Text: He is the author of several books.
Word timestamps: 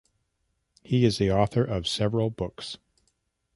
He 0.81 1.05
is 1.05 1.19
the 1.19 1.29
author 1.31 1.63
of 1.63 1.87
several 1.87 2.31
books. 2.31 2.79